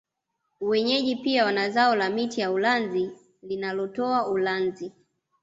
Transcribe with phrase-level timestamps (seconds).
[0.61, 3.09] Wenyeji pia wanazao la miti ya ulanzi
[3.43, 4.91] linalotoa ulanzi